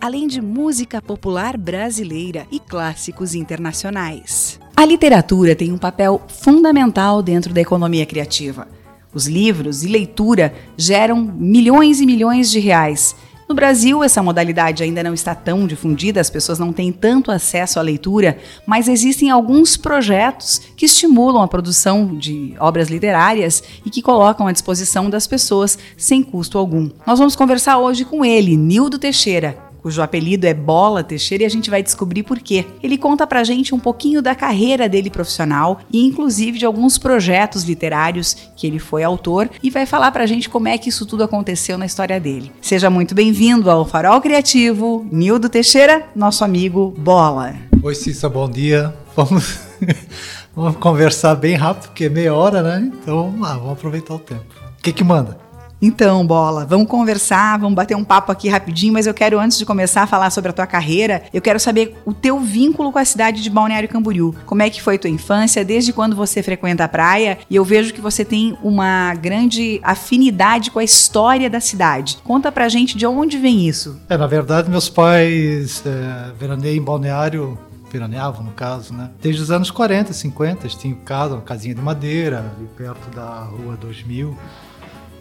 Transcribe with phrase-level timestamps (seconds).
[0.00, 4.60] além de música popular brasileira e clássicos internacionais.
[4.76, 8.68] A literatura tem um papel fundamental dentro da economia criativa.
[9.12, 13.16] Os livros e leitura geram milhões e milhões de reais.
[13.50, 17.80] No Brasil, essa modalidade ainda não está tão difundida, as pessoas não têm tanto acesso
[17.80, 24.02] à leitura, mas existem alguns projetos que estimulam a produção de obras literárias e que
[24.02, 26.88] colocam à disposição das pessoas sem custo algum.
[27.04, 31.50] Nós vamos conversar hoje com ele, Nildo Teixeira, cujo apelido é Bola Teixeira, e a
[31.50, 32.66] gente vai descobrir por quê.
[32.82, 37.64] Ele conta pra gente um pouquinho da carreira dele profissional e inclusive de alguns projetos
[37.64, 41.24] literários que ele foi autor e vai falar pra gente como é que isso tudo
[41.24, 42.52] aconteceu na história dele.
[42.60, 47.54] Seja muito bem-vindo ao Farol Criativo, Nildo Teixeira, nosso amigo Bola.
[47.82, 48.94] Oi, Cissa, bom dia.
[49.16, 49.58] Vamos,
[50.54, 52.90] vamos conversar bem rápido, porque é meia hora, né?
[53.02, 54.44] Então vamos lá, vamos aproveitar o tempo.
[54.78, 55.49] O que que manda?
[55.82, 59.64] Então, Bola, vamos conversar, vamos bater um papo aqui rapidinho, mas eu quero, antes de
[59.64, 63.04] começar a falar sobre a tua carreira, eu quero saber o teu vínculo com a
[63.04, 64.34] cidade de Balneário Camboriú.
[64.44, 67.38] Como é que foi tua infância, desde quando você frequenta a praia?
[67.48, 72.18] E eu vejo que você tem uma grande afinidade com a história da cidade.
[72.24, 73.98] Conta pra gente de onde vem isso.
[74.06, 77.58] É, na verdade, meus pais é, veraneiam em Balneário
[77.90, 79.10] veraneavam no caso, né?
[79.20, 83.40] Desde os anos 40, 50, eles tinham casa, uma casinha de madeira, ali perto da
[83.40, 84.36] rua 2000.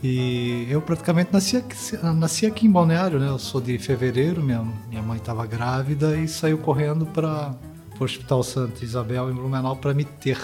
[0.01, 1.75] E eu praticamente nasci aqui,
[2.15, 3.27] nasci aqui em Balneário, né?
[3.27, 7.53] Eu sou de fevereiro, minha, minha mãe estava grávida e saiu correndo para
[7.99, 10.39] o Hospital Santa Isabel em Blumenau para me ter.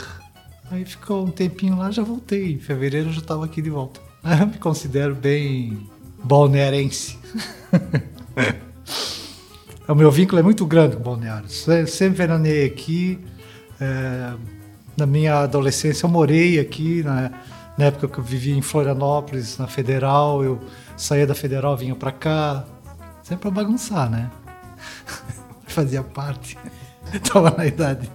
[0.69, 2.53] Aí ficou um tempinho lá, já voltei.
[2.53, 4.01] Em fevereiro eu já estava aqui de volta.
[4.25, 5.87] Eu me considero bem
[6.23, 7.19] balnearense.
[9.87, 11.47] o meu vínculo é muito grande com Balneário.
[11.47, 13.19] Sempre veranei aqui.
[13.79, 14.33] É,
[14.97, 17.29] na minha adolescência eu morei aqui, né?
[17.77, 20.59] Na época que eu vivia em Florianópolis, na Federal, eu
[20.95, 22.63] saía da Federal, vinha para cá,
[23.21, 24.31] sempre para bagunçar, né?
[25.67, 26.57] Fazia parte.
[27.13, 28.09] Estava na idade.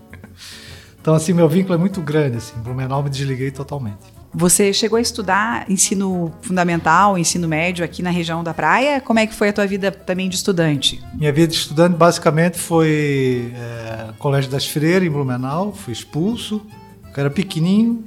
[1.01, 2.59] Então, assim, meu vínculo é muito grande, assim.
[2.61, 4.21] Blumenau me desliguei totalmente.
[4.33, 9.01] Você chegou a estudar ensino fundamental, ensino médio aqui na região da praia?
[9.01, 11.03] Como é que foi a tua vida também de estudante?
[11.15, 16.65] Minha vida de estudante basicamente foi é, Colégio das Freiras em Blumenau, fui expulso,
[17.05, 18.05] eu era pequenininho,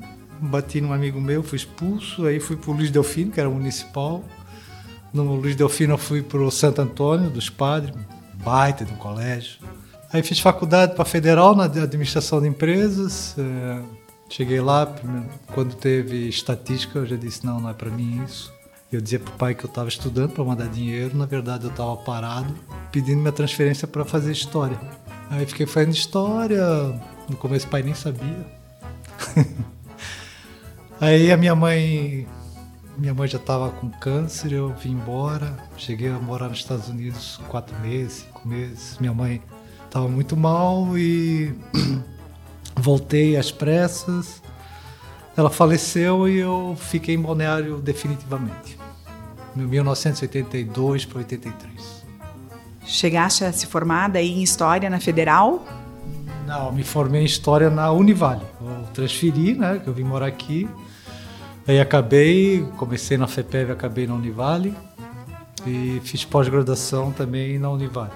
[0.47, 4.23] bati num amigo meu, fui expulso, aí fui para o Luiz Delfino, que era municipal.
[5.13, 7.93] No Luiz Delfino eu fui para o Santo Antônio dos Padres,
[8.43, 9.59] baita de um colégio.
[10.11, 13.35] Aí fiz faculdade para Federal na administração de empresas.
[13.37, 13.81] É,
[14.29, 14.93] cheguei lá,
[15.53, 18.53] quando teve estatística, eu já disse: não, não é para mim isso.
[18.91, 21.71] Eu dizia para o pai que eu estava estudando para mandar dinheiro, na verdade eu
[21.71, 22.53] estava parado,
[22.91, 24.79] pedindo minha transferência para fazer história.
[25.31, 26.63] Aí fiquei fazendo história,
[27.27, 28.45] no começo o pai nem sabia.
[31.03, 32.25] Aí a minha mãe,
[32.97, 37.41] minha mãe já estava com câncer, eu vim embora, cheguei a morar nos Estados Unidos
[37.49, 38.97] quatro meses, cinco meses.
[39.01, 39.41] Minha mãe
[39.85, 41.53] estava muito mal e
[42.79, 44.41] voltei às pressas.
[45.35, 48.79] Ela faleceu e eu fiquei em Balneário definitivamente.
[49.57, 52.05] 1982 para 83.
[52.85, 55.65] Chegaste a se formar daí em História na Federal?
[56.47, 58.45] Não, me formei em História na Univale.
[58.61, 60.69] Eu transferi, né, que eu vim morar aqui.
[61.67, 64.73] Aí acabei, comecei na FEPEV, acabei na Univale
[65.65, 68.11] e fiz pós-graduação também na Univale,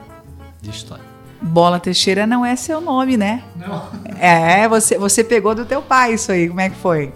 [0.61, 1.05] de História.
[1.41, 3.43] Bola Teixeira não é seu nome, né?
[3.55, 3.89] Não.
[4.19, 7.13] É, você, você pegou do teu pai isso aí, como é que foi?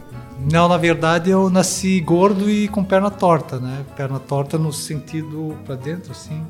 [0.49, 3.83] Não, na verdade eu nasci gordo e com perna torta, né?
[3.95, 6.41] Perna torta no sentido para dentro, assim.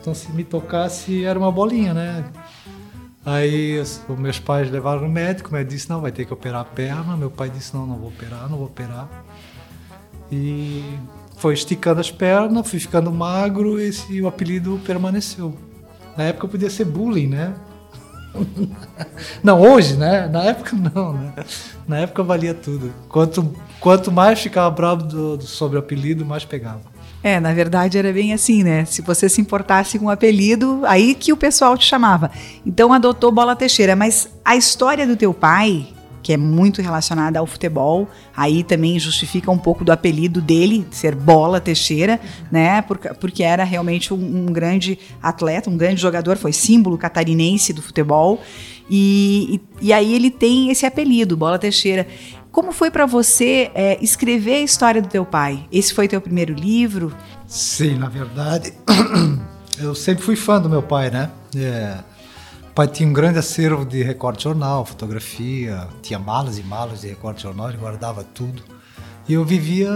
[0.00, 2.24] Então se me tocasse era uma bolinha, né?
[3.26, 6.60] Aí os meus pais levaram no médico, o médico disse, não, vai ter que operar
[6.60, 7.16] a perna.
[7.16, 9.08] Meu pai disse, não, não vou operar, não vou operar.
[10.30, 10.84] E
[11.36, 15.58] foi esticando as pernas, fui ficando magro e esse, o apelido permaneceu.
[16.16, 17.52] Na época podia ser bullying, né?
[19.42, 20.28] Não, hoje, né?
[20.28, 21.32] Na época não, né?
[21.88, 22.92] Na época valia tudo.
[23.08, 26.82] Quanto, quanto mais ficava bravo do, do, sobre o apelido, mais pegava.
[27.22, 28.84] É, na verdade era bem assim, né?
[28.84, 32.30] Se você se importasse com o apelido, aí que o pessoal te chamava.
[32.64, 33.96] Então adotou Bola Teixeira.
[33.96, 35.88] Mas a história do teu pai,
[36.26, 38.08] que é muito relacionada ao futebol.
[38.36, 42.20] Aí também justifica um pouco do apelido dele, ser Bola Teixeira,
[42.50, 42.82] né?
[42.82, 47.80] Porque, porque era realmente um, um grande atleta, um grande jogador, foi símbolo catarinense do
[47.80, 48.40] futebol.
[48.90, 52.08] E, e, e, aí ele tem esse apelido, Bola Teixeira.
[52.56, 55.68] Como foi para você é, escrever a história do teu pai?
[55.70, 57.14] Esse foi teu primeiro livro?
[57.46, 58.72] Sim, na verdade,
[59.78, 61.30] eu sempre fui fã do meu pai, né?
[61.54, 61.98] É,
[62.70, 67.08] o pai tinha um grande acervo de recorte jornal, fotografia, tinha malas e malas de
[67.08, 68.62] recorte jornal, ele guardava tudo.
[69.28, 69.90] E eu vivia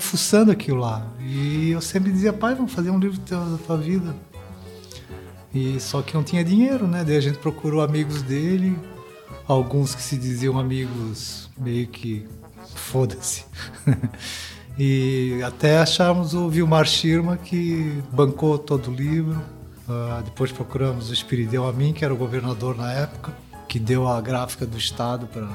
[0.00, 1.06] fuçando aquilo lá.
[1.20, 4.16] E eu sempre dizia, pai, vamos fazer um livro da tua vida.
[5.54, 7.04] E só que não tinha dinheiro, né?
[7.04, 8.76] Daí a gente procurou amigos dele,
[9.46, 12.26] alguns que se diziam amigos meio que
[12.74, 13.44] foda-se.
[14.78, 19.40] e até achamos o Vilmar Schirma que bancou todo o livro.
[19.88, 23.32] Uh, depois procuramos o Espirideu Amin, que era o governador na época,
[23.68, 25.46] que deu a gráfica do estado para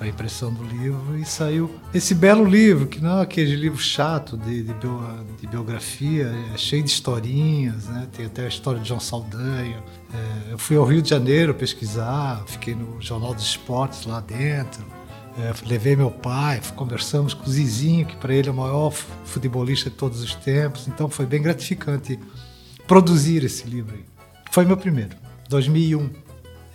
[0.00, 4.36] a impressão do livro e saiu esse belo livro, que não é aquele livro chato
[4.36, 5.00] de, de, bio,
[5.40, 8.06] de biografia, é cheio de historinhas, né?
[8.12, 9.82] tem até a história de João Saldanha.
[10.12, 14.97] É, eu fui ao Rio de Janeiro pesquisar, fiquei no Jornal dos Esportes lá dentro.
[15.38, 18.90] É, levei meu pai, conversamos com o Zizinho, que para ele é o maior
[19.24, 22.18] futebolista de todos os tempos, então foi bem gratificante
[22.88, 23.94] produzir esse livro.
[23.94, 24.04] Aí.
[24.50, 25.10] Foi meu primeiro,
[25.48, 26.10] 2001.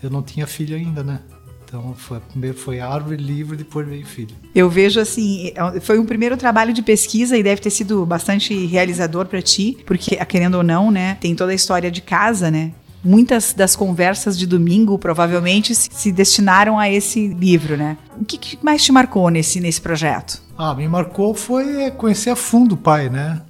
[0.02, 1.20] Eu não tinha filho ainda, né?
[1.66, 4.36] Então, foi, primeiro foi árvore, livro, depois veio filho.
[4.54, 8.66] Eu vejo assim, é, foi um primeiro trabalho de pesquisa e deve ter sido bastante
[8.68, 12.72] realizador para ti, porque, querendo ou não, né, tem toda a história de casa, né?
[13.04, 17.98] Muitas das conversas de domingo provavelmente se destinaram a esse livro, né?
[18.20, 20.42] O que, que mais te marcou nesse, nesse projeto?
[20.58, 23.42] Ah, me marcou foi conhecer a fundo o pai, né?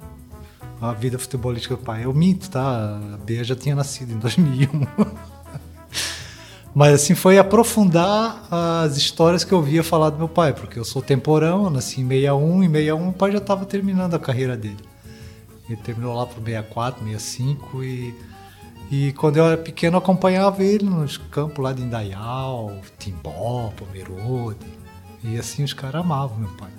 [0.80, 2.04] A vida futebolística do pai.
[2.04, 3.00] Eu minto, tá?
[3.14, 4.86] A Bea já tinha nascido em 2001.
[6.74, 10.84] Mas assim, foi aprofundar as histórias que eu via falar do meu pai, porque eu
[10.84, 14.18] sou temporão, eu nasci em 61, e em 61 o pai já estava terminando a
[14.18, 14.84] carreira dele.
[15.68, 18.14] Ele terminou lá para 64, 65 e,
[18.90, 24.66] e quando eu era pequeno acompanhava ele nos campos lá de Indaial, Timbó, Pomerode.
[25.22, 26.70] E assim os caras amavam meu pai.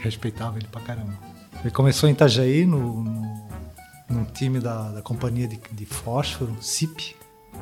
[0.00, 1.18] Respeitavam ele pra caramba.
[1.60, 3.02] Ele começou em Itajaí, no,
[4.08, 7.16] no, time da, da companhia de, de fósforo, CIP,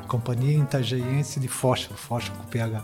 [0.07, 2.83] Companhia Itajaiense de Fósforo, Fósforo com PH.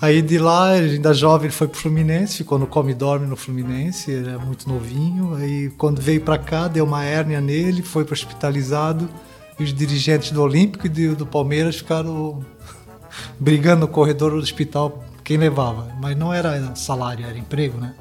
[0.00, 4.10] Aí de lá, ainda jovem, ele foi pro Fluminense, ficou no Come Dorme no Fluminense,
[4.10, 5.34] ele é muito novinho.
[5.34, 9.08] Aí quando veio para cá, deu uma hérnia nele, foi para hospitalizado.
[9.58, 12.44] Os dirigentes do Olímpico e do, Palmeiras ficaram
[13.38, 15.92] brigando no corredor do hospital quem levava.
[16.00, 17.94] Mas não era salário, era emprego, né?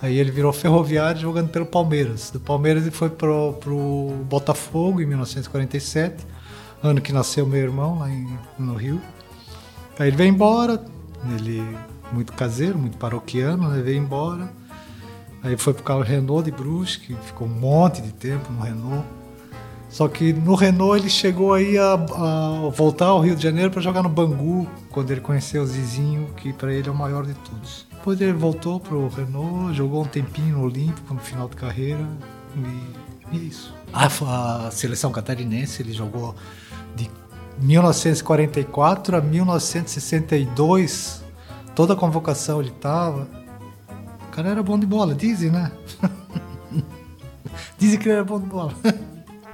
[0.00, 2.30] Aí ele virou ferroviário jogando pelo Palmeiras.
[2.30, 6.32] Do Palmeiras ele foi pro, pro Botafogo em 1947
[6.82, 9.00] ano que nasceu meu irmão lá em, no Rio.
[9.98, 10.82] Aí ele veio embora,
[11.36, 11.64] ele
[12.10, 13.80] muito caseiro, muito paroquiano, né?
[13.80, 14.52] veio embora.
[15.42, 19.06] Aí foi pro carro Renault de Brusque, ficou um monte de tempo no Renault.
[19.92, 23.82] Só que no Renault ele chegou aí a, a voltar ao Rio de Janeiro para
[23.82, 27.34] jogar no Bangu, quando ele conheceu o Zizinho, que para ele é o maior de
[27.34, 27.86] todos.
[27.90, 32.08] Depois ele voltou pro Renault, jogou um tempinho no Olímpico no final de carreira
[32.56, 32.60] e,
[33.36, 33.74] e é isso.
[33.92, 36.34] A, a seleção catarinense ele jogou
[36.96, 37.10] de
[37.60, 41.22] 1944 a 1962,
[41.74, 43.28] toda a convocação ele estava.
[44.26, 45.70] O cara era bom de bola, dizem, né?
[47.76, 48.72] dizem que ele era bom de bola.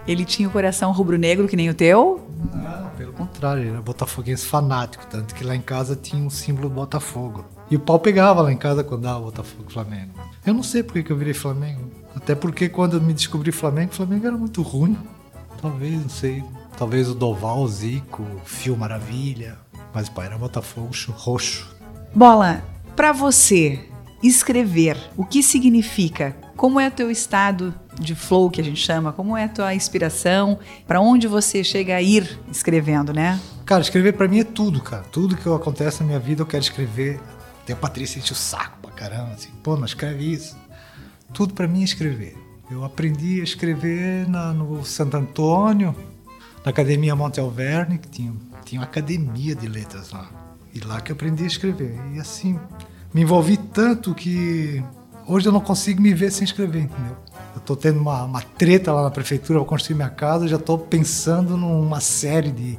[0.08, 2.26] Ele tinha o coração rubro-negro que nem o teu?
[2.54, 6.70] Não, pelo contrário, ele era botafoguense fanático, tanto que lá em casa tinha um símbolo
[6.70, 7.44] do Botafogo.
[7.70, 10.14] E o pau pegava lá em casa quando dava Botafogo Flamengo.
[10.46, 11.90] Eu não sei porque que eu virei Flamengo.
[12.16, 14.96] Até porque quando eu me descobri Flamengo, o Flamengo era muito ruim.
[15.60, 16.42] Talvez, não sei.
[16.78, 19.58] Talvez o Doval, o Zico, o Fio Maravilha.
[19.92, 21.68] Mas o pai era Botafogo roxo.
[22.14, 22.62] Bola,
[22.96, 23.84] para você,
[24.22, 26.34] escrever, o que significa?
[26.56, 29.12] Como é o teu estado de flow que a gente chama?
[29.12, 30.58] Como é a tua inspiração?
[30.86, 33.40] Para onde você chega a ir escrevendo, né?
[33.64, 35.02] Cara, escrever para mim é tudo, cara.
[35.12, 37.20] Tudo que acontece na minha vida eu quero escrever.
[37.66, 40.56] Tem a Patrícia enche o saco pra caramba, assim, pô, não escreve isso.
[41.32, 42.34] Tudo para mim é escrever.
[42.70, 45.94] Eu aprendi a escrever na, no Santo Antônio,
[46.64, 48.32] na Academia Monte Alverne, que tinha,
[48.64, 50.30] tinha uma academia de letras lá.
[50.74, 51.98] E lá que eu aprendi a escrever.
[52.14, 52.58] E assim,
[53.12, 54.82] me envolvi tanto que
[55.28, 57.16] hoje eu não consigo me ver sem escrever, entendeu?
[57.54, 60.78] Eu estou tendo uma, uma treta lá na prefeitura, vou construir minha casa, já estou
[60.78, 62.78] pensando numa série de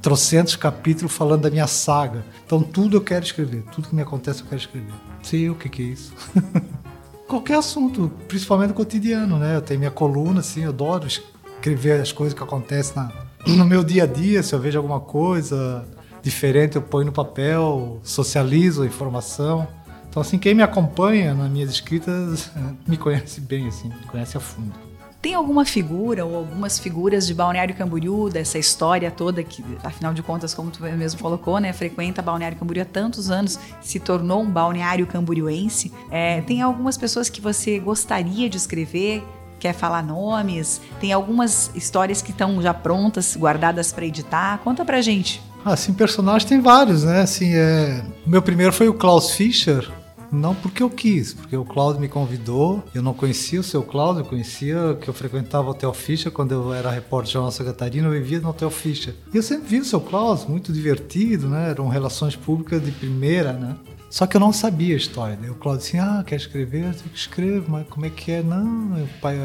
[0.00, 2.24] trocentos capítulos falando da minha saga.
[2.46, 4.94] Então tudo eu quero escrever, tudo que me acontece eu quero escrever.
[5.22, 6.12] Sei o que, que é isso.
[7.28, 9.56] Qualquer assunto, principalmente cotidiano, né?
[9.56, 13.12] Eu tenho minha coluna, assim, eu adoro escrever as coisas que acontecem na,
[13.46, 15.86] no meu dia a dia, se eu vejo alguma coisa,
[16.22, 19.66] diferente, eu ponho no papel, socializo a informação.
[20.10, 22.50] Então, assim, quem me acompanha nas minhas escritas
[22.86, 24.74] me conhece bem, assim, me conhece a fundo.
[25.22, 30.22] Tem alguma figura ou algumas figuras de Balneário Camboriú, dessa história toda que, afinal de
[30.22, 34.50] contas, como tu mesmo colocou, né, frequenta Balneário Camboriú há tantos anos, se tornou um
[34.50, 35.92] balneário camboriuense.
[36.10, 39.22] É, tem algumas pessoas que você gostaria de escrever,
[39.58, 40.80] quer falar nomes?
[40.98, 44.58] Tem algumas histórias que estão já prontas, guardadas para editar?
[44.64, 45.42] Conta pra gente.
[45.62, 47.20] Assim, personagens tem vários, né?
[47.20, 48.02] Assim, é...
[48.26, 49.86] Meu primeiro foi o Klaus Fischer,
[50.32, 52.82] não porque eu quis, porque o Cláudio me convidou.
[52.94, 56.72] Eu não conhecia o seu Cláudio, conhecia que eu frequentava o Hotel Fischer quando eu
[56.72, 59.14] era repórter de Jornal Santa Catarina, eu vivia no Hotel Fischer.
[59.32, 61.70] E eu sempre vi o seu Cláudio, muito divertido, né?
[61.70, 63.76] Eram relações públicas de primeira, né?
[64.08, 65.38] Só que eu não sabia a história.
[65.50, 66.84] O Cláudio disse: Ah, quer escrever?
[66.84, 68.42] Eu digo, escrevo, mas como é que é?
[68.42, 69.36] Não, meu pai,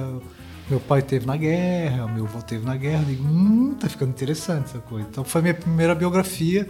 [0.70, 3.04] meu pai teve na guerra, meu avô teve na guerra.
[3.04, 5.08] Eu digo, hum, tá ficando interessante essa coisa.
[5.10, 6.68] Então foi minha primeira biografia.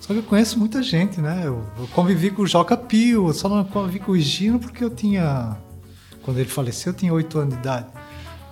[0.00, 1.42] Só que eu conheço muita gente, né?
[1.44, 5.56] Eu, convivi com o Joca Pio, só não convivi com o Gino porque eu tinha.
[6.22, 7.86] Quando ele faleceu, eu tinha oito anos de idade.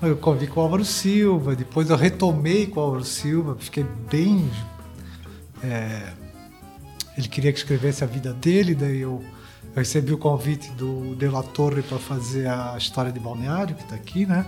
[0.03, 4.51] Eu convivi com o Álvaro Silva, depois eu retomei com o Álvaro Silva, fiquei bem.
[5.63, 6.13] É,
[7.17, 9.23] ele queria que escrevesse a vida dele, daí eu,
[9.65, 13.83] eu recebi o convite do De La Torre para fazer a história de Balneário, que
[13.83, 14.45] está aqui, né?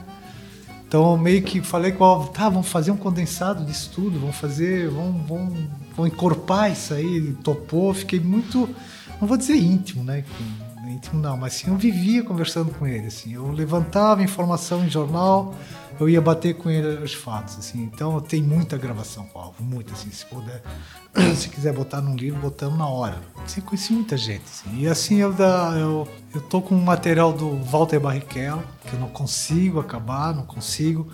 [0.87, 4.37] Então meio que falei com o Álvaro, tá, vamos fazer um condensado disso tudo, vamos
[4.37, 5.59] fazer, vamos, vamos,
[5.97, 7.33] vamos encorpar isso aí.
[7.43, 8.69] Topou, fiquei muito,
[9.21, 10.25] não vou dizer íntimo, né?
[10.97, 15.55] Íntimo não, mas assim, eu vivia conversando com ele, assim, eu levantava informação em jornal,
[16.01, 17.83] eu ia bater com ele os fatos, assim.
[17.83, 20.63] Então tenho muita gravação com o Álvaro, muita, assim, se puder,
[21.37, 23.21] se quiser botar num livro, botamos na hora.
[23.45, 24.81] Assim, conheci muita gente, assim.
[24.81, 25.35] E assim eu,
[25.79, 30.47] eu, eu tô com um material do Walter Barrichello, que eu não consigo acabar, não
[30.47, 31.11] consigo.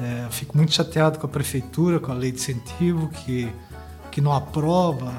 [0.00, 3.52] É, fico muito chateado com a prefeitura, com a lei de incentivo, que,
[4.12, 5.12] que não aprova.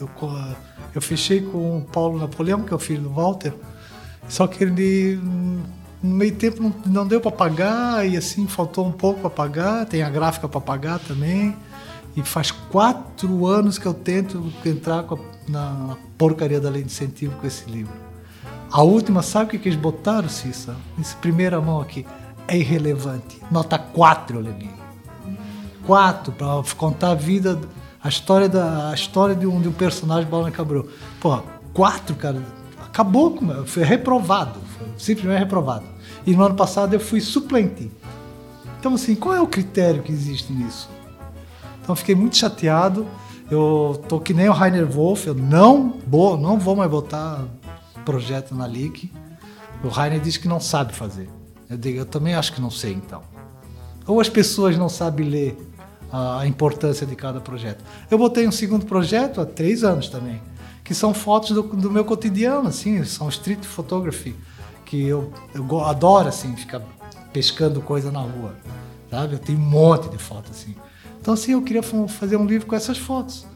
[0.00, 0.08] Eu,
[0.98, 3.54] eu fechei com o Paulo Napoleão, que é o filho do Walter,
[4.28, 5.18] só que ele
[6.02, 9.86] no meio tempo não, não deu para pagar e assim faltou um pouco para pagar.
[9.86, 11.56] Tem a gráfica para pagar também.
[12.16, 17.36] E faz quatro anos que eu tento entrar a, na porcaria da lei de incentivo
[17.36, 17.92] com esse livro.
[18.70, 20.76] A última, sabe o que, que eles botaram, Cissa?
[21.00, 22.04] Essa primeira mão aqui.
[22.46, 23.40] É irrelevante.
[23.50, 24.70] Nota 4 eu levei.
[25.86, 27.58] 4 para contar a vida,
[28.08, 30.88] a história, da, a história de, um, de um personagem Balna Cabrou.
[31.20, 31.42] Pô,
[31.74, 32.42] 4, cara,
[32.82, 33.66] acabou com.
[33.66, 34.58] Foi reprovado.
[34.78, 35.84] Foi simplesmente reprovado.
[36.26, 37.90] E no ano passado eu fui suplente.
[38.80, 40.88] Então, assim, qual é o critério que existe nisso?
[41.82, 43.06] Então, fiquei muito chateado.
[43.50, 47.44] Eu tô que nem o Rainer Wolf, eu não vou, não vou mais botar
[48.06, 49.12] projeto na LIC.
[49.84, 51.28] O Rainer disse que não sabe fazer.
[51.68, 53.20] Eu digo, eu também acho que não sei, então.
[54.06, 55.67] Ou as pessoas não sabem ler
[56.12, 57.84] a importância de cada projeto.
[58.10, 60.40] Eu botei um segundo projeto há três anos também,
[60.82, 64.34] que são fotos do, do meu cotidiano, assim, são street photography
[64.86, 66.80] que eu, eu adoro, assim, ficar
[67.32, 68.54] pescando coisa na rua,
[69.10, 69.34] sabe?
[69.34, 70.74] Eu tenho um monte de fotos, assim.
[71.20, 73.46] Então, assim, eu queria fazer um livro com essas fotos.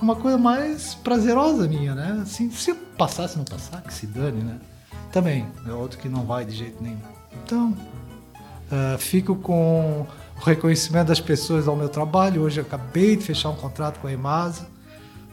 [0.00, 2.18] Uma coisa mais prazerosa minha, né?
[2.22, 4.58] Assim, se passar, se não passar, que se dane, né?
[5.12, 6.98] Também, é outro que não vai de jeito nenhum.
[7.44, 7.76] Então,
[8.72, 10.04] uh, fico com
[10.42, 12.42] o reconhecimento das pessoas ao meu trabalho.
[12.42, 14.66] Hoje eu acabei de fechar um contrato com a Emasa.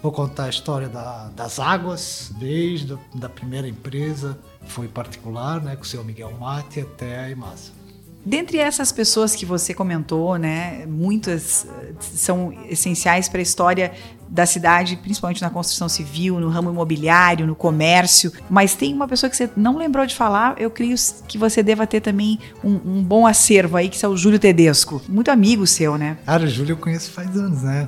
[0.04, 4.38] Vou contar a história da, das águas, desde a da primeira empresa
[4.68, 7.79] foi particular, né, com o seu Miguel Mate até a Imasa.
[8.26, 13.94] Dentre essas pessoas que você comentou, né, muitas eh, são essenciais para a história
[14.30, 18.32] da cidade, principalmente na construção civil, no ramo imobiliário, no comércio.
[18.50, 20.96] Mas tem uma pessoa que você não lembrou de falar, eu creio
[21.28, 25.02] que você deva ter também um, um bom acervo aí, que é o Júlio Tedesco.
[25.08, 26.18] Muito amigo seu, né?
[26.26, 27.88] Cara, o Júlio eu conheço faz anos, né?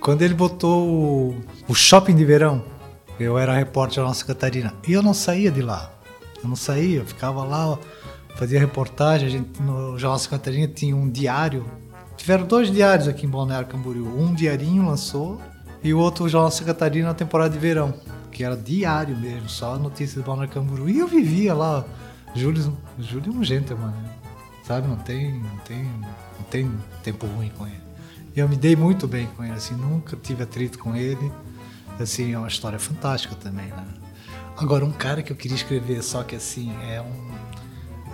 [0.00, 1.36] Quando ele botou
[1.68, 2.64] o, shopping de verão,
[3.20, 5.92] eu era repórter da nossa Catarina, e eu não saía de lá.
[6.42, 7.78] Eu não saía, eu ficava lá,
[8.34, 9.28] fazia reportagem.
[9.28, 11.64] A gente, no Jornal Santa Catarina tinha um diário.
[12.16, 14.06] Tiveram dois diários aqui em Balneário Camboriú.
[14.18, 15.40] Um diarinho lançou
[15.82, 17.94] e o outro Jornal Santa Catarina na temporada de verão,
[18.30, 20.88] que era diário mesmo, só notícias de Balneário Camboriú.
[20.88, 21.84] E eu vivia lá.
[22.34, 23.92] Júlio, Júlio é um gentleman,
[24.64, 24.88] sabe?
[24.88, 26.70] Não tem, não tem, não tem
[27.02, 27.82] tempo ruim com ele.
[28.34, 31.30] E eu me dei muito bem com ele, assim, nunca tive atrito com ele.
[32.00, 33.84] Assim, é uma história fantástica também, né?
[34.56, 37.30] Agora, um cara que eu queria escrever, só que assim, é um,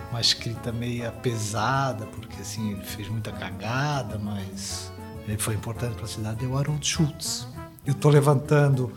[0.09, 4.91] uma escrita meia pesada, porque assim, ele fez muita cagada, mas
[5.27, 7.47] ele foi importante para a cidade, é o Harold Schultz.
[7.85, 8.91] Eu estou levantando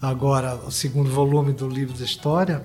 [0.00, 2.64] agora o segundo volume do livro da história,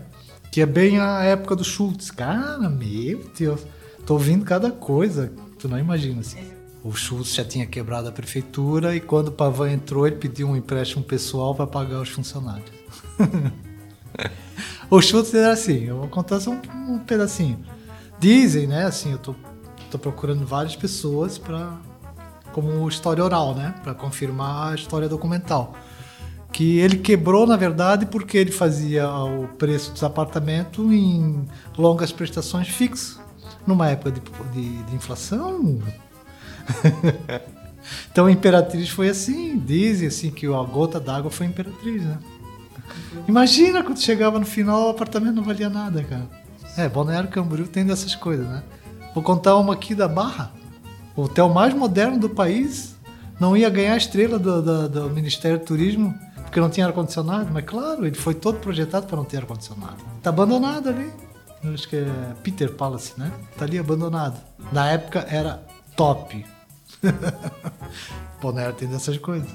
[0.52, 2.12] que é bem a época do Schultz.
[2.12, 3.66] Cara, meu Deus,
[4.00, 6.52] estou ouvindo cada coisa, tu não imagina assim.
[6.84, 10.56] O Schultz já tinha quebrado a prefeitura e quando o Pavan entrou, ele pediu um
[10.56, 12.72] empréstimo pessoal para pagar os funcionários.
[14.90, 17.64] o Schultz era assim, eu vou contar só um, um pedacinho.
[18.22, 19.34] Dizem, né, assim, eu tô,
[19.90, 21.76] tô procurando várias pessoas para
[22.52, 25.74] como história oral, né, para confirmar a história documental.
[26.52, 32.68] Que ele quebrou, na verdade, porque ele fazia o preço dos apartamentos em longas prestações
[32.68, 33.20] fixas,
[33.66, 34.22] numa época de,
[34.54, 35.80] de, de inflação
[38.12, 42.20] então Imperatriz foi assim, dizem assim que a gota d'água foi Imperatriz, né?
[43.28, 46.41] Imagina quando chegava no final o apartamento não valia nada, cara.
[46.78, 48.64] É, Balneário Camboriú tem dessas coisas, né?
[49.14, 50.52] Vou contar uma aqui da Barra.
[51.16, 52.96] O hotel mais moderno do país
[53.40, 56.14] não ia ganhar a estrela do, do, do Ministério do Turismo
[56.52, 59.98] porque não tinha ar-condicionado, mas claro, ele foi todo projetado para não ter ar-condicionado.
[60.22, 61.10] Tá abandonado ali.
[61.74, 63.32] Acho que é Peter Palace, né?
[63.58, 64.38] Tá ali abandonado.
[64.72, 65.64] Na época era
[65.96, 66.46] top.
[68.42, 69.48] Bonner tem dessas coisas.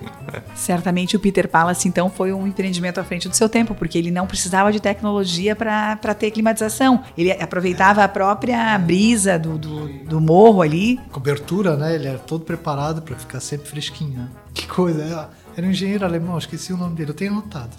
[0.54, 4.10] Certamente o Peter Palace, então, foi um empreendimento à frente do seu tempo, porque ele
[4.10, 7.04] não precisava de tecnologia para ter climatização.
[7.16, 10.98] Ele aproveitava a própria brisa do, do, do, morro ali.
[11.12, 11.94] Cobertura, né?
[11.94, 14.18] Ele era todo preparado para ficar sempre fresquinho.
[14.18, 14.28] Né?
[14.54, 15.30] Que coisa.
[15.56, 17.76] Era um engenheiro alemão, esqueci o nome dele, eu tenho anotado.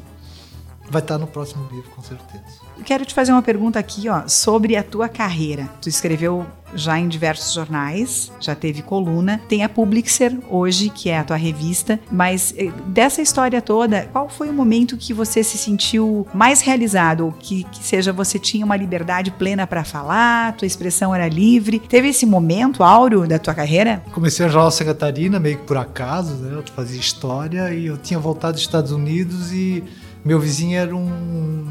[0.90, 2.44] Vai estar no próximo livro, com certeza.
[2.86, 5.70] Quero te fazer uma pergunta aqui, ó, sobre a tua carreira.
[5.82, 11.18] Tu escreveu já em diversos jornais, já teve coluna, tem a Publixer hoje, que é
[11.18, 15.58] a tua revista, mas eh, dessa história toda, qual foi o momento que você se
[15.58, 20.66] sentiu mais realizado, ou que, que seja você tinha uma liberdade plena para falar, tua
[20.66, 21.80] expressão era livre?
[21.80, 24.04] Teve esse momento áureo da tua carreira?
[24.12, 26.56] Comecei a Jornal Santa Catarina meio que por acaso, né?
[26.56, 29.84] Eu fazia história e eu tinha voltado dos Estados Unidos e
[30.24, 31.68] meu vizinho era um,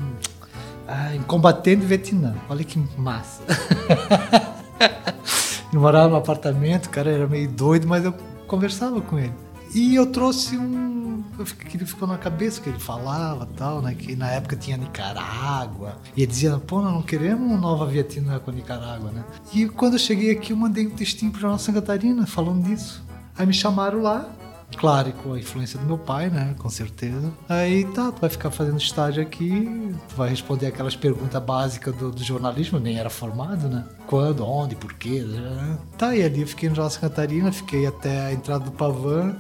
[0.91, 2.35] ah, um combatente Vietnã.
[2.49, 3.45] Olha que massa.
[5.73, 8.13] eu morava no apartamento, o cara era meio doido, mas eu
[8.49, 9.33] conversava com ele.
[9.73, 11.23] E eu trouxe um.
[11.39, 13.95] Aquilo ficou na cabeça que ele falava tal, né?
[13.95, 15.97] Que na época tinha Nicarágua.
[16.17, 19.25] E ele dizia, pô, nós não queremos uma nova Vietnã com Nicarágua, né?
[19.55, 23.03] E quando eu cheguei aqui, eu mandei um textinho Jornal Santa Catarina falando disso.
[23.39, 24.29] Aí me chamaram lá,
[24.77, 26.55] Claro, com a influência do meu pai, né?
[26.59, 27.31] Com certeza.
[27.49, 32.11] Aí tá, tu vai ficar fazendo estágio aqui, tu vai responder aquelas perguntas básicas do,
[32.11, 33.85] do jornalismo, nem era formado, né?
[34.07, 35.21] Quando, onde, por quê?
[35.21, 35.79] Né?
[35.99, 39.37] Tá, e ali eu fiquei no Jornal Catarina, fiquei até a entrada do Pavan.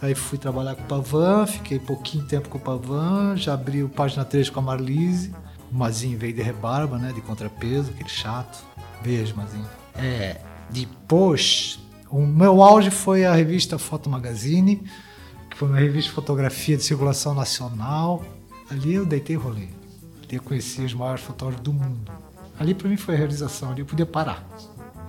[0.00, 3.88] Aí fui trabalhar com o Pavan, fiquei pouquinho tempo com o Pavan, já abri o
[3.88, 5.34] Página 3 com a Marlise.
[5.72, 7.12] O Mazinho veio de rebarba, né?
[7.12, 8.62] De contrapeso, aquele chato.
[9.02, 9.66] Beijo, Mazinho.
[9.94, 10.36] É,
[10.70, 11.78] depois
[12.10, 14.82] o meu auge foi a revista Foto Magazine,
[15.50, 18.24] que foi uma revista de fotografia de circulação nacional.
[18.70, 19.68] Ali eu deitei rolê.
[20.22, 22.10] Ali eu conheci os maiores fotógrafos do mundo.
[22.58, 24.46] Ali para mim foi a realização, ali eu podia parar.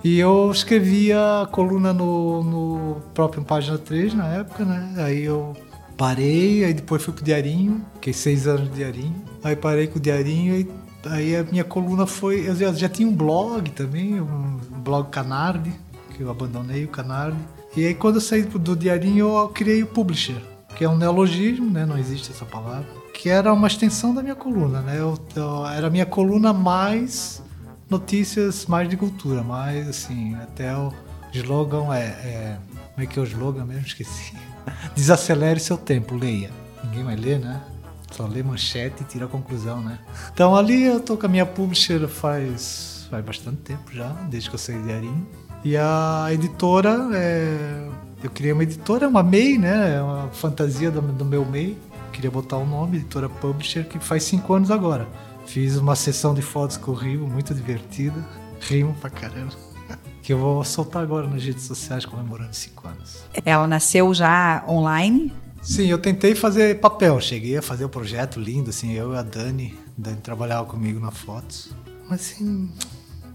[0.02, 4.94] E eu escrevia coluna no, no próprio Página 3 na época, né?
[4.98, 5.56] Aí eu
[5.96, 9.14] parei, aí depois fui pro Diarinho, fiquei seis anos no Diarinho.
[9.42, 10.70] Aí parei com o Diarinho e
[11.06, 12.48] aí a minha coluna foi...
[12.48, 15.72] Eu já, já tinha um blog também, um blog Canardi,
[16.18, 17.38] que eu abandonei o Canardi.
[17.76, 20.42] E aí quando eu saí do diarinho eu criei o Publisher,
[20.74, 21.86] que é um neologismo, né?
[21.86, 22.86] Não existe essa palavra.
[23.14, 24.98] Que era uma extensão da minha coluna, né?
[24.98, 27.40] Eu, eu, era a minha coluna mais
[27.88, 30.92] notícias mais de cultura, mais assim, até o
[31.32, 32.58] slogan é, é
[32.94, 33.86] como é que é o slogan mesmo?
[33.86, 34.34] Esqueci.
[34.94, 36.50] Desacelere seu tempo, leia.
[36.84, 37.62] Ninguém vai ler, né?
[38.10, 40.00] Só lê manchete e tira a conclusão, né?
[40.32, 44.56] Então ali eu tô com a minha publisher faz, faz bastante tempo já, desde que
[44.56, 45.26] eu saí de Arim.
[45.64, 47.88] E a editora, é,
[48.22, 49.96] eu criei uma editora, uma MEI, né?
[49.96, 51.76] É uma fantasia do, do meu MEI.
[52.12, 55.06] Queria botar o um nome, editora Publisher, que faz cinco anos agora.
[55.46, 58.24] Fiz uma sessão de fotos com o Rio, muito divertida.
[58.60, 59.52] Rimo pra caramba.
[60.22, 63.24] Que eu vou soltar agora nas redes sociais comemorando cinco anos.
[63.46, 65.32] Ela nasceu já online?
[65.62, 67.18] Sim, eu tentei fazer papel.
[67.18, 69.74] Cheguei a fazer o um projeto lindo, assim, eu e a Dani.
[69.96, 71.72] Dani trabalhava comigo na fotos.
[72.10, 72.70] Mas assim,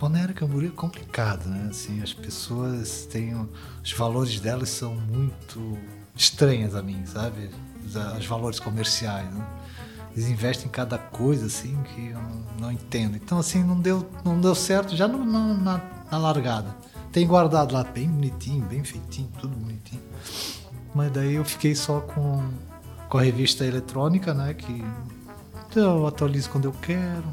[0.04, 1.68] Balneário Camboriú é complicado, né?
[1.70, 3.34] Assim, as pessoas têm
[3.82, 5.78] os valores delas são muito
[6.14, 7.50] estranhas a mim, sabe?
[7.86, 9.48] Os, os valores comerciais, né?
[10.12, 12.20] Eles investem em cada coisa assim que eu
[12.60, 13.16] não, entendo.
[13.16, 16.76] Então assim não deu não deu certo já no, no, na, na largada.
[17.14, 20.02] Tem guardado lá bem bonitinho, bem feitinho, tudo bonitinho.
[20.94, 22.52] Mas daí eu fiquei só com
[23.08, 24.54] com a revista eletrônica, né?
[24.54, 24.84] Que
[25.78, 27.24] eu atualizo quando eu quero.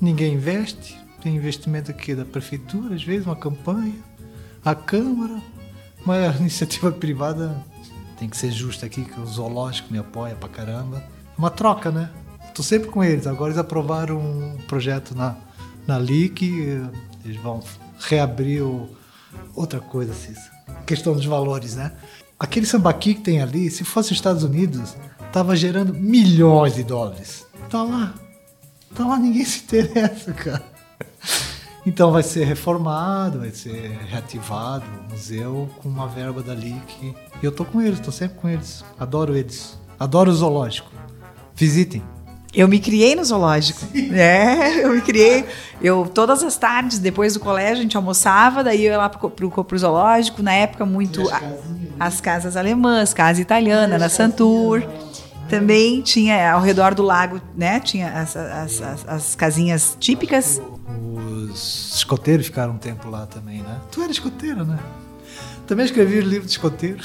[0.00, 3.94] Ninguém investe, tem investimento aqui da prefeitura, às vezes, uma campanha,
[4.64, 5.42] a Câmara,
[6.06, 7.60] mas a iniciativa privada
[8.18, 11.02] tem que ser justa aqui, que o zoológico me apoia pra caramba.
[11.36, 12.10] Uma troca, né?
[12.54, 13.26] Tô sempre com eles.
[13.26, 15.36] Agora eles aprovaram um projeto na,
[15.86, 16.44] na LIC,
[17.24, 17.60] eles vão
[17.98, 18.88] reabrir o...
[19.56, 21.92] outra coisa, Cissa questão dos valores, né?
[22.38, 24.96] Aquele sambaqui que tem ali, se fosse os Estados Unidos,
[25.32, 27.46] tava gerando milhões de dólares.
[27.70, 28.14] Tá lá.
[28.94, 30.73] Tá lá, ninguém se interessa, cara.
[31.86, 37.14] Então vai ser reformado, vai ser reativado o museu com uma verba dali que.
[37.42, 38.82] E eu tô com eles, tô sempre com eles.
[38.98, 39.78] Adoro eles.
[40.00, 40.90] Adoro o zoológico.
[41.54, 42.02] Visitem.
[42.54, 43.80] Eu me criei no zoológico.
[44.12, 45.44] É, eu me criei.
[45.82, 49.28] Eu todas as tardes, depois do colégio, a gente almoçava, daí eu ia lá pro,
[49.28, 54.08] pro, pro zoológico, na época muito as a- casinhas, as casas alemãs, casa italiana, na
[54.08, 54.82] Santur.
[55.48, 57.78] Também tinha ao redor do lago, né?
[57.80, 60.60] Tinha as, as, as casinhas típicas.
[61.54, 63.80] Os escoteiros ficaram um tempo lá também, né?
[63.92, 64.76] Tu era escoteiro, né?
[65.68, 67.02] Também escrevi o livro de escoteiro,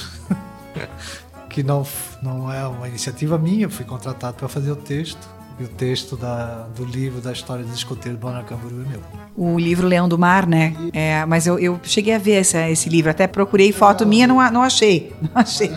[1.48, 1.86] que não,
[2.20, 5.28] não é uma iniciativa minha, fui contratado para fazer o texto.
[5.60, 9.00] E o texto da, do livro da história do Balneário Camboriú é meu.
[9.36, 10.74] O livro Leão do Mar, né?
[10.90, 14.36] É, mas eu, eu cheguei a ver essa- esse livro, até procurei foto minha, não,
[14.50, 15.12] não achei.
[15.20, 15.70] Não achei.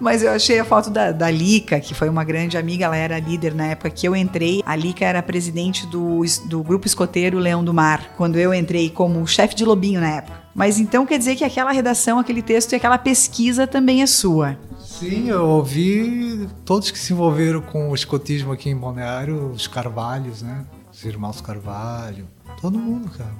[0.00, 3.18] Mas eu achei a foto da, da Lica, que foi uma grande amiga, ela era
[3.18, 4.62] líder na época que eu entrei.
[4.64, 9.26] A Lica era presidente do, do grupo escoteiro Leão do Mar, quando eu entrei como
[9.26, 10.44] chefe de lobinho na época.
[10.54, 14.56] Mas então quer dizer que aquela redação, aquele texto e aquela pesquisa também é sua.
[14.98, 20.40] Sim, eu ouvi todos que se envolveram com o escotismo aqui em Balneário, os Carvalhos,
[20.40, 20.64] né?
[20.92, 22.28] Os irmãos Carvalho,
[22.60, 23.34] todo mundo, cara.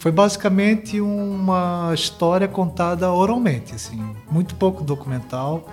[0.00, 5.68] Foi basicamente uma história contada oralmente, assim, muito pouco documental.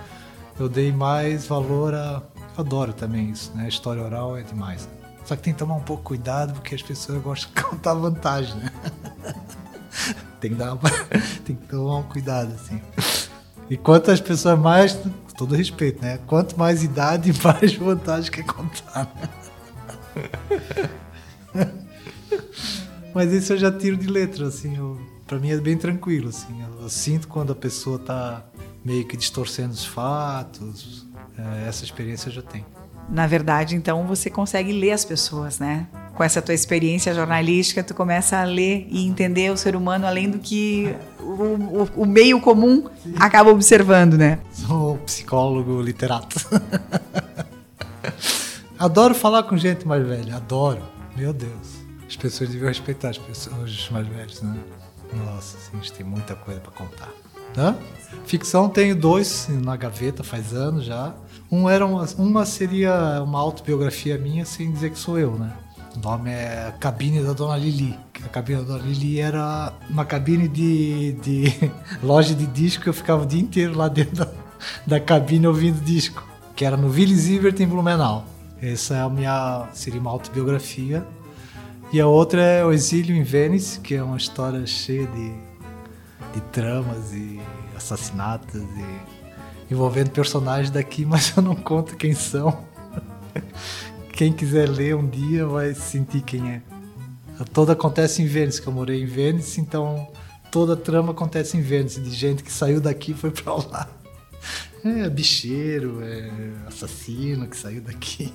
[0.60, 2.22] Eu dei mais valor a.
[2.56, 3.66] Eu adoro também isso, né?
[3.66, 4.88] História oral é demais.
[5.24, 8.54] Só que tem que tomar um pouco cuidado porque as pessoas gostam de contar vantagem,
[8.54, 8.70] né?
[10.40, 10.90] tem que dar uma...
[11.44, 12.80] tem que tomar um cuidado, assim.
[13.68, 16.18] E quantas pessoas mais, com todo respeito, né?
[16.26, 19.12] Quanto mais idade, mais vantagem quer contar.
[19.14, 19.28] Né?
[23.14, 24.76] Mas isso eu já tiro de letra, assim.
[24.76, 26.62] Eu, pra mim é bem tranquilo, assim.
[26.62, 28.44] Eu, eu sinto quando a pessoa tá
[28.84, 31.06] meio que distorcendo os fatos.
[31.36, 32.66] É, essa experiência eu já tenho.
[33.08, 35.86] Na verdade, então, você consegue ler as pessoas, né?
[36.16, 40.30] Com essa tua experiência jornalística, tu começa a ler e entender o ser humano além
[40.30, 42.84] do que o, o- o meio comum
[43.20, 44.38] acaba observando, né?
[44.50, 46.36] Sou psicólogo literato.
[48.78, 50.82] adoro falar com gente mais velha, adoro.
[51.16, 51.76] Meu Deus.
[52.08, 54.56] As pessoas deviam respeitar as pessoas mais velhas, né?
[55.12, 57.10] Nossa, assim, a gente tem muita coisa para contar.
[57.56, 57.76] Hã?
[58.24, 61.14] Ficção tenho dois na gaveta faz anos já.
[61.50, 65.52] Um era uma, uma seria uma autobiografia minha sem dizer que sou eu, né?
[65.96, 67.98] O nome é Cabine da Dona Lili.
[68.22, 71.70] A cabine da Dona Lili era uma cabine de, de
[72.04, 74.28] loja de disco eu ficava o dia inteiro lá dentro da,
[74.86, 76.22] da cabine ouvindo disco.
[76.54, 78.26] Que era no Ville Zivert em Blumenau.
[78.60, 81.06] Essa é a minha seria uma autobiografia.
[81.90, 85.32] E a outra é O Exílio em Vênice, que é uma história cheia de,
[86.34, 87.40] de tramas e
[87.74, 92.64] assassinatos e envolvendo personagens daqui, mas eu não conto quem são.
[94.16, 96.62] Quem quiser ler um dia vai sentir quem é.
[97.52, 100.10] Toda acontece em Vênice, que eu morei em Vênice, então
[100.50, 103.86] toda a trama acontece em Vênice, de gente que saiu daqui e foi pra lá.
[104.82, 106.30] É bicheiro, é
[106.66, 108.32] assassino que saiu daqui.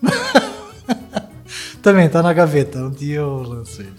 [1.82, 3.92] Também tá na gaveta, um dia eu lanço ele.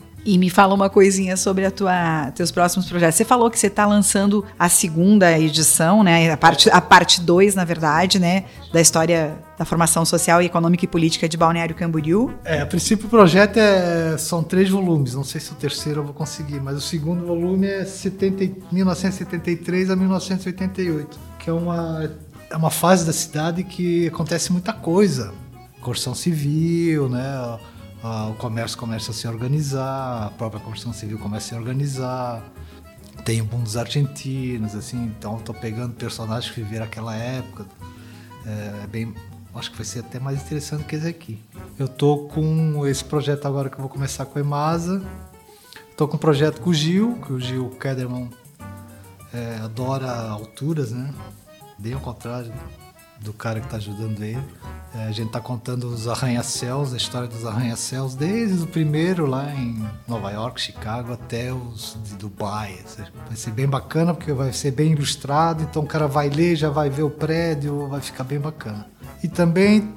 [0.28, 3.14] E me fala uma coisinha sobre a tua, teus próximos projetos.
[3.16, 6.30] Você falou que você está lançando a segunda edição, né?
[6.30, 10.88] A parte a parte 2, na verdade, né, da história da formação social econômica e
[10.88, 12.30] política de Balneário Camboriú.
[12.44, 16.04] É, a princípio o projeto é, são três volumes, não sei se o terceiro eu
[16.04, 22.10] vou conseguir, mas o segundo volume é 70, e- 1973 a 1988, que é uma,
[22.50, 25.32] é uma fase da cidade que acontece muita coisa.
[25.80, 27.58] Construção civil, né?
[28.02, 31.54] A- a- o comércio começa a se organizar, a própria construção civil começa a se
[31.54, 32.42] organizar.
[33.24, 37.66] Tem o boom dos argentinos, assim, então estou pegando personagens que viveram aquela época.
[38.46, 39.12] É, é bem,
[39.54, 41.42] acho que vai ser até mais interessante que esse aqui.
[41.78, 45.02] Eu tô com esse projeto agora que eu vou começar com a Emasa.
[45.96, 48.30] Tô com um projeto com o Gil, que o Gil Kederman
[49.34, 51.12] é, adora alturas, né?
[51.78, 52.52] Bem ao contrário
[53.20, 54.42] do cara que está ajudando ele.
[54.94, 59.52] É, a gente tá contando os arranha-céus, a história dos arranha-céus, desde o primeiro lá
[59.54, 62.78] em Nova York, Chicago, até os de Dubai.
[63.26, 66.70] Vai ser bem bacana, porque vai ser bem ilustrado, então o cara vai ler, já
[66.70, 68.86] vai ver o prédio, vai ficar bem bacana.
[69.22, 69.92] E também,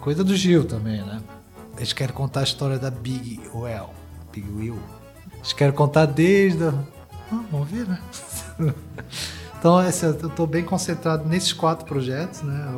[0.00, 1.22] coisa do Gil também, né?
[1.76, 3.90] Eles querem contar a história da Big Well,
[4.32, 4.78] Big Will.
[5.36, 6.74] Eles querem contar desde a...
[7.32, 7.98] Ah, vamos ver, né?
[9.64, 12.68] então, esse, eu estou bem concentrado nesses quatro projetos, né?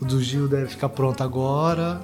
[0.00, 2.00] O, o do Gil deve ficar pronto agora.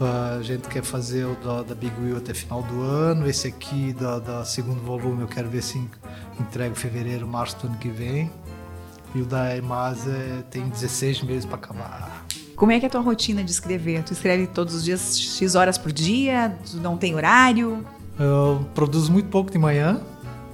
[0.00, 3.28] A gente quer fazer o da, da Big Wheel até final do ano.
[3.28, 5.78] Esse aqui, da, da segundo volume, eu quero ver se
[6.40, 8.30] entrego fevereiro, março do ano que vem.
[9.14, 12.24] E o da Emasa é, tem 16 meses para acabar.
[12.56, 14.02] Como é que é a tua rotina de escrever?
[14.04, 16.56] Tu escreve todos os dias X horas por dia?
[16.64, 17.84] Tu não tem horário?
[18.18, 20.00] Eu produzo muito pouco de manhã.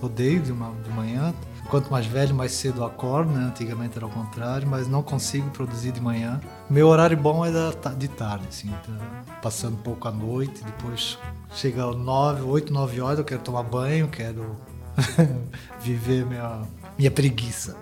[0.03, 1.33] Odeio de, uma, de manhã.
[1.69, 3.45] Quanto mais velho, mais cedo acordo, né?
[3.45, 6.41] Antigamente era o contrário, mas não consigo produzir de manhã.
[6.69, 7.51] Meu horário bom é
[7.95, 11.19] de tarde, assim, tá passando um pouco à noite, depois
[11.53, 14.57] chega 9, 8, 9 horas, eu quero tomar banho, quero
[15.79, 16.63] viver minha,
[16.97, 17.77] minha preguiça.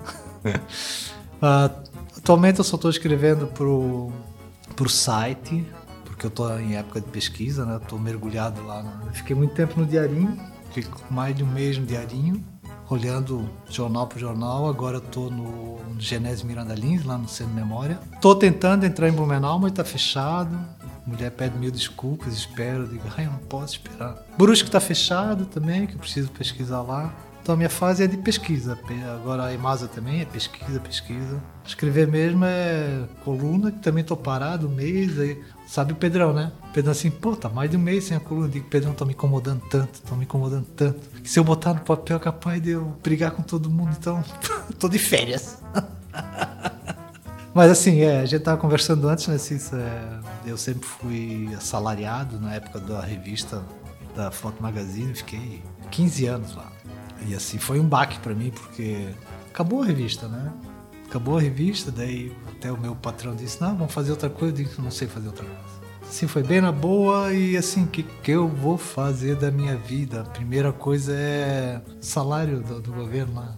[0.45, 1.87] uh,
[2.19, 4.11] atualmente eu só estou escrevendo pro,
[4.75, 5.65] pro site,
[6.05, 7.77] porque eu estou em época de pesquisa, né?
[7.77, 8.85] Estou mergulhado lá.
[9.13, 10.37] Fiquei muito tempo no diarinho,
[10.73, 12.45] fico mais de um mês no diarinho
[12.89, 14.69] olhando jornal por jornal.
[14.69, 17.99] Agora estou no, Genésio Miranda Lins, lá no Centro Memória.
[18.13, 20.59] Estou tentando entrar em Blumenau, mas está fechado.
[21.07, 22.87] Mulher pede mil desculpas, espero.
[22.87, 24.17] Digo, ai, eu não posso esperar.
[24.37, 27.15] Brusque está fechado também, que eu preciso pesquisar lá.
[27.47, 28.77] Então a minha fase é de pesquisa.
[29.15, 31.41] Agora a Emasa também é pesquisa, pesquisa.
[31.65, 35.17] Escrever mesmo é coluna, que também estou parado um mês.
[35.17, 36.51] Aí, sabe o Pedrão, né?
[36.71, 38.49] O Pedrão assim, pô, tá mais de um mês sem a coluna.
[38.49, 40.99] Eu digo, Pedrão, tá me incomodando tanto, tá me incomodando tanto.
[41.23, 44.25] Que se eu botar no papel é capaz de eu brigar com todo mundo, então
[44.77, 45.63] tô de férias.
[47.55, 49.77] Mas assim, é, a gente tava conversando antes, né, Cissa?
[49.77, 53.63] É, eu sempre fui assalariado na época da revista
[54.17, 56.76] da Foto Magazine, fiquei 15 anos lá.
[57.27, 59.09] E assim, foi um baque para mim, porque
[59.49, 60.53] acabou a revista, né?
[61.09, 64.61] Acabou a revista, daí até o meu patrão disse, não, vamos fazer outra coisa.
[64.61, 65.77] Eu disse, não sei fazer outra coisa.
[66.03, 69.77] Assim, foi bem na boa e assim, o que, que eu vou fazer da minha
[69.77, 70.21] vida?
[70.21, 73.57] A primeira coisa é salário do, do governo lá.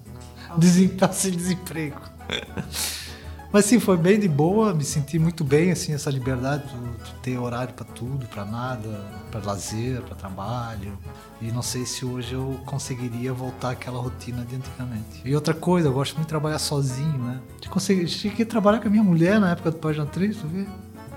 [0.96, 2.00] Tá sem desemprego.
[3.50, 7.38] Mas sim, foi bem de boa, me senti muito bem, assim, essa liberdade de, ter
[7.38, 10.98] horário para tudo, para nada, para lazer, para trabalho.
[11.40, 15.22] E não sei se hoje eu conseguiria voltar àquela rotina de antigamente.
[15.24, 17.40] E outra coisa, eu gosto muito de trabalhar sozinho, né?
[17.58, 20.46] De conseguir, cheguei a trabalhar com a minha mulher na época do Página 3, tu
[20.46, 20.66] vê?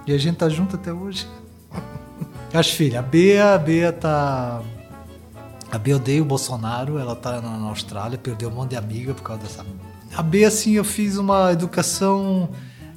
[0.07, 1.27] E a gente tá junto até hoje.
[2.53, 4.61] As filhas, a Bea, a Bea tá
[5.69, 9.23] a Bea odeia o Bolsonaro, ela tá na Austrália, perdeu um monte de amiga por
[9.23, 9.63] causa dessa
[10.15, 12.49] a B, assim, eu fiz uma educação.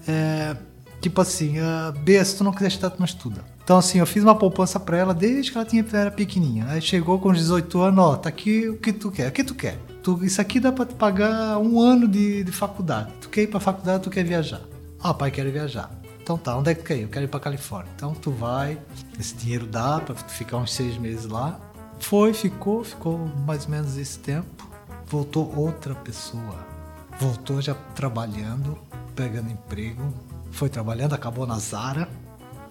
[0.07, 0.57] É,
[1.01, 3.45] tipo assim, a B, se tu não quiser estudar, tu não estuda.
[3.63, 6.67] Então, assim, eu fiz uma poupança para ela desde que ela tinha, era pequenininha.
[6.69, 9.29] Aí chegou com 18 anos, ó, tá aqui o que tu quer.
[9.29, 9.79] O que tu quer?
[10.03, 13.11] Tu, isso aqui dá para te pagar um ano de, de faculdade.
[13.23, 14.61] Tu quer ir pra faculdade, tu quer viajar.
[15.03, 15.91] Ah, pai, quero viajar.
[16.23, 17.03] Então tá, onde é que tu quer ir?
[17.03, 17.91] Eu quero ir pra Califórnia.
[17.97, 18.79] Então tu vai,
[19.19, 21.59] esse dinheiro dá pra ficar uns seis meses lá.
[22.01, 24.69] Foi, ficou, ficou mais ou menos esse tempo.
[25.07, 26.74] Voltou outra pessoa
[27.19, 28.79] voltou já trabalhando,
[29.15, 30.13] pegando emprego,
[30.51, 32.09] foi trabalhando, acabou na Zara,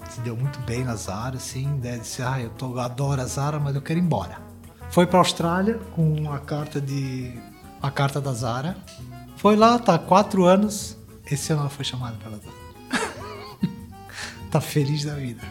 [0.09, 3.25] se deu muito bem na Zara, assim, daí disse, ah, eu, tô, eu adoro a
[3.25, 4.37] Zara, mas eu quero ir embora.
[4.89, 7.33] Foi para a Austrália com a carta de
[7.81, 8.77] a carta da Zara.
[9.37, 10.97] Foi lá, tá quatro anos.
[11.29, 13.69] Esse ano ela foi chamada pela Zara.
[14.51, 15.41] tá feliz da vida.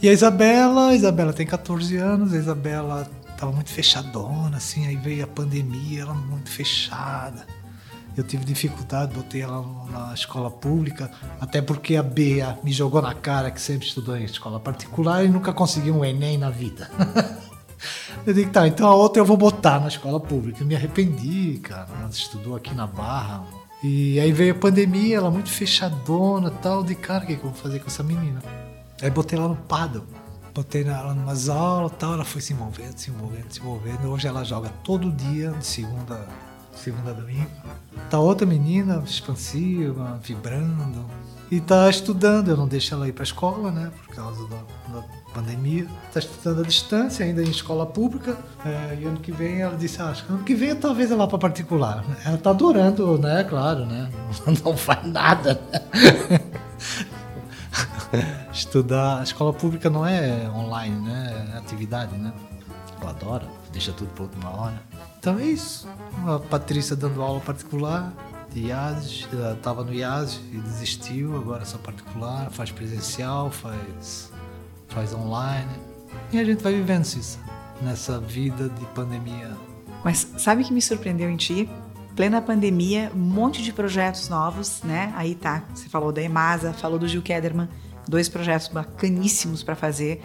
[0.00, 4.96] E a Isabela, a Isabela tem 14 anos, a Isabela tava muito fechadona, assim, aí
[4.96, 7.46] veio a pandemia, ela muito fechada.
[8.16, 13.14] Eu tive dificuldade, botei ela na escola pública, até porque a Bea me jogou na
[13.14, 16.90] cara que sempre estudou em escola particular e nunca conseguiu um Enem na vida.
[18.26, 20.62] eu digo, tá, então a outra eu vou botar na escola pública.
[20.62, 21.88] Eu me arrependi, cara.
[21.98, 23.44] Ela estudou aqui na Barra.
[23.82, 26.84] E aí veio a pandemia, ela muito fechadona tal.
[26.84, 28.42] De cara, o que, que eu vou fazer com essa menina?
[29.00, 30.04] Aí botei ela no paddle.
[30.54, 32.12] Botei ela umas aulas tal.
[32.12, 34.10] Ela foi se envolvendo, se envolvendo, se envolvendo.
[34.10, 36.28] Hoje ela joga todo dia, de segunda
[36.74, 37.50] segunda domingo.
[38.10, 41.06] Tá outra menina expansiva, vibrando.
[41.50, 43.90] E tá estudando, eu não deixo ela ir para a escola, né?
[44.06, 44.56] Por causa da,
[44.94, 45.86] da pandemia.
[46.12, 48.38] Tá estudando à distância, ainda em escola pública.
[48.64, 51.24] É, e ano que vem ela disse, ah, acho que ano que vem talvez ela
[51.24, 52.04] vá para particular.
[52.24, 53.44] Ela tá adorando, né?
[53.44, 54.10] Claro, né?
[54.64, 55.60] Não faz nada.
[55.70, 56.40] Né?
[58.52, 61.50] Estudar, a escola pública não é online, né?
[61.54, 62.32] É atividade, né?
[63.02, 64.82] Ela adora, deixa tudo para última hora.
[65.18, 65.88] Então é isso.
[66.24, 68.12] A Patrícia dando aula particular
[68.52, 74.30] de IAS, estava no IAS e desistiu, agora é só particular, faz presencial, faz,
[74.88, 75.70] faz online.
[76.32, 77.40] E a gente vai vivendo isso
[77.80, 79.56] nessa vida de pandemia.
[80.04, 81.68] Mas sabe o que me surpreendeu em ti?
[82.14, 85.12] Plena pandemia, um monte de projetos novos, né?
[85.16, 87.68] Aí tá, você falou da Emasa, falou do Gil Kederman,
[88.06, 90.22] dois projetos bacaníssimos para fazer.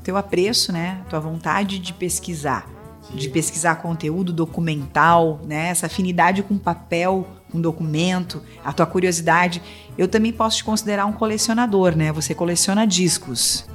[0.00, 1.02] Teu apreço, né?
[1.08, 2.68] Tua vontade de pesquisar
[3.14, 5.68] de pesquisar conteúdo documental, né?
[5.68, 9.62] Essa afinidade com papel, com documento, a tua curiosidade.
[9.98, 12.12] Eu também posso te considerar um colecionador, né?
[12.12, 13.66] Você coleciona discos.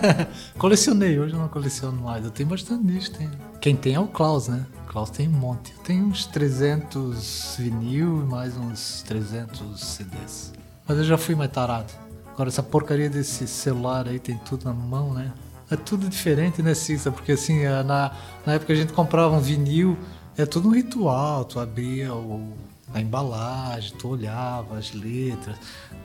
[0.56, 2.24] Colecionei, hoje eu não coleciono mais.
[2.24, 3.18] Eu tenho bastante disco.
[3.18, 3.30] Tenho.
[3.60, 4.64] Quem tem é o Klaus, né?
[4.84, 5.72] O Klaus tem um monte.
[5.76, 10.52] Eu tenho uns 300 vinil e mais uns 300 CDs.
[10.88, 11.92] Mas eu já fui mais tarado.
[12.32, 15.32] Agora essa porcaria desse celular aí tem tudo na mão, né?
[15.70, 17.10] É tudo diferente, né, Cissa?
[17.10, 18.12] Porque assim, é, na,
[18.44, 19.98] na época a gente comprava um vinil,
[20.36, 21.44] é tudo um ritual.
[21.44, 22.52] Tu abria o,
[22.94, 25.56] a embalagem, tu olhava as letras,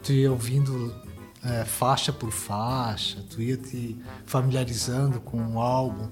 [0.04, 0.94] tu ia ouvindo
[1.44, 3.96] é, faixa por faixa, tu ia te
[4.26, 6.08] familiarizando com o álbum.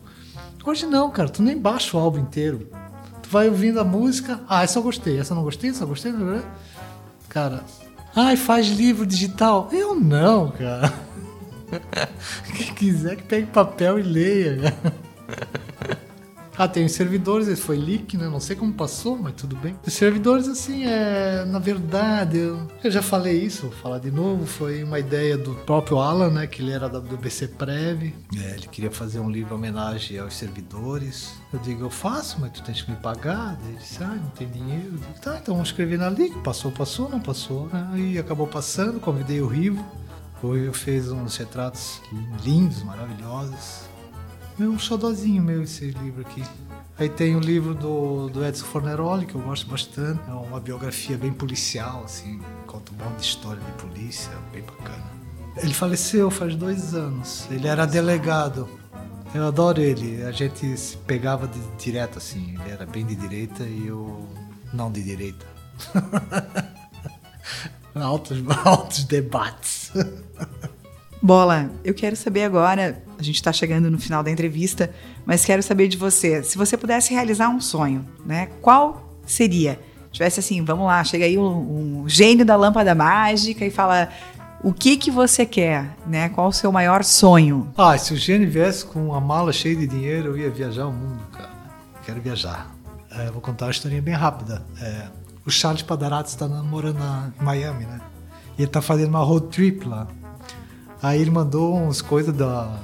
[0.64, 2.68] Hoje não, cara, tu nem baixa o álbum inteiro.
[3.24, 5.88] Tu vai ouvindo a música, ah, essa eu gostei, essa eu não gostei, essa eu
[5.88, 6.14] gostei,
[7.28, 7.64] cara.
[8.16, 9.70] Ai, faz livro digital.
[9.72, 10.94] Eu não, cara.
[12.56, 14.76] Quem quiser que pegue papel e leia.
[16.60, 18.28] Ah, tem os servidores, esse foi leak, né?
[18.28, 19.78] Não sei como passou, mas tudo bem.
[19.88, 21.46] Os servidores, assim, é.
[21.46, 24.46] Na verdade, eu, eu já falei isso, vou falar de novo.
[24.46, 26.48] Foi uma ideia do próprio Alan, né?
[26.48, 28.14] Que ele era da, do BC Prev.
[28.36, 31.32] É, ele queria fazer um livro em homenagem aos servidores.
[31.54, 33.58] Eu digo, eu faço, mas tu tens que me pagar.
[33.66, 34.88] Ele disse, ah, não tem dinheiro.
[34.92, 36.38] Eu digo, tá, então vamos escrever na leak.
[36.40, 37.70] Passou, passou, não passou.
[37.94, 39.82] Aí acabou passando, convidei o Rivo.
[40.42, 42.02] O Rivo fez uns retratos
[42.44, 43.82] lindos, maravilhosos.
[44.58, 46.44] Meu, um xodozinho meu esse livro aqui.
[46.98, 50.20] Aí tem o livro do, do Edson Forneroli, que eu gosto bastante.
[50.28, 55.04] É uma biografia bem policial, assim, conta um monte de história de polícia, bem bacana.
[55.58, 57.46] Ele faleceu faz dois anos.
[57.50, 58.68] Ele era delegado.
[59.34, 60.24] Eu adoro ele.
[60.24, 62.58] A gente se pegava de, direto, assim.
[62.60, 64.28] Ele era bem de direita e eu
[64.74, 65.46] não de direita.
[68.02, 69.92] altos, altos debates.
[71.22, 74.90] Bola, eu quero saber agora, a gente está chegando no final da entrevista,
[75.26, 78.48] mas quero saber de você, se você pudesse realizar um sonho, né?
[78.62, 79.80] Qual seria?
[80.12, 84.10] Tivesse assim, vamos lá, chega aí um, um gênio da lâmpada mágica e fala
[84.64, 86.30] o que que você quer, né?
[86.30, 87.72] Qual o seu maior sonho?
[87.78, 90.92] Ah, se o gênio viesse com uma mala cheia de dinheiro, eu ia viajar o
[90.92, 91.50] mundo, cara.
[92.06, 92.74] Quero viajar.
[93.12, 94.66] É, vou contar uma historinha bem rápida.
[94.82, 95.08] É,
[95.46, 98.02] o Charles Padarato está namorando na Miami, né?
[98.58, 100.08] E ele está fazendo uma road trip lá.
[101.02, 102.78] Aí ele mandou uns coisas da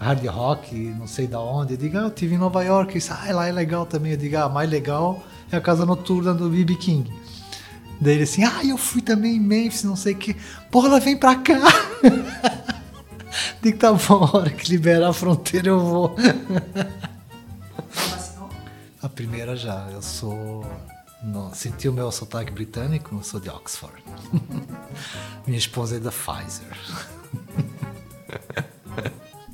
[0.00, 1.74] hard rock, não sei da onde.
[1.74, 2.98] Eu digo, ah, eu tive em Nova York.
[2.98, 4.12] Isso, ah, lá é legal também.
[4.12, 6.74] Eu digo, ah, mais legal é a casa noturna do B.B.
[6.76, 7.10] King.
[8.00, 10.36] Daí ele assim, ah, eu fui também em Memphis, não sei o que.
[10.70, 11.60] Porra, ela vem pra cá.
[13.62, 16.16] digo, tá bom, a hora que liberar a fronteira eu vou.
[19.00, 20.66] a primeira já, eu sou.
[21.24, 24.04] Não, senti o meu sotaque britânico, sou de Oxford.
[25.46, 26.76] Minha esposa é da Pfizer.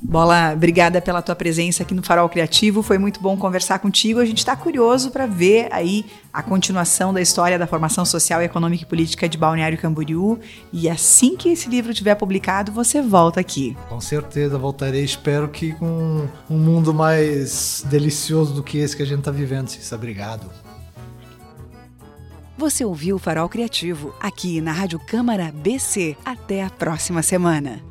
[0.03, 2.83] Bola, obrigada pela tua presença aqui no Farol Criativo.
[2.83, 4.19] Foi muito bom conversar contigo.
[4.19, 8.83] A gente está curioso para ver aí a continuação da história da formação social, econômica
[8.83, 10.39] e política de Balneário Camboriú.
[10.73, 13.77] E assim que esse livro tiver publicado, você volta aqui.
[13.87, 15.05] Com certeza voltarei.
[15.05, 19.69] Espero que com um mundo mais delicioso do que esse que a gente está vivendo,
[19.69, 19.95] Cissa.
[19.95, 20.49] Obrigado.
[22.61, 26.15] Você ouviu o Farol Criativo aqui na Rádio Câmara BC.
[26.23, 27.90] Até a próxima semana.